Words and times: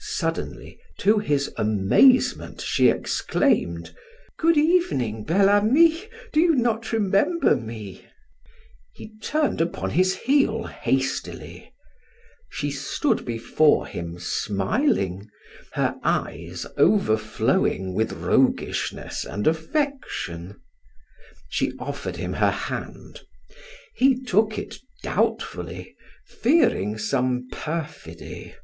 Suddenly 0.00 0.80
to 0.98 1.20
his 1.20 1.52
amazement, 1.56 2.60
she 2.60 2.88
exclaimed: 2.88 3.94
"Good 4.36 4.56
evening, 4.56 5.22
Bel 5.22 5.48
Ami; 5.48 6.08
do 6.32 6.40
you 6.40 6.56
not 6.56 6.90
remember 6.92 7.54
me?" 7.54 8.04
He 8.92 9.16
turned 9.22 9.60
upon 9.60 9.90
his 9.90 10.16
heel 10.16 10.64
hastily; 10.64 11.72
she 12.50 12.72
stood 12.72 13.24
before 13.24 13.86
him 13.86 14.16
smiling, 14.18 15.30
her 15.74 15.94
eyes 16.02 16.66
overflowing 16.76 17.94
with 17.94 18.10
roguishness 18.14 19.24
and 19.24 19.46
affection. 19.46 20.60
She 21.48 21.74
offered 21.78 22.16
him 22.16 22.32
her 22.32 22.50
hand; 22.50 23.20
he 23.94 24.20
took 24.20 24.58
it 24.58 24.78
doubtfully, 25.04 25.94
fearing 26.26 26.98
some 26.98 27.46
perfidy. 27.52 28.56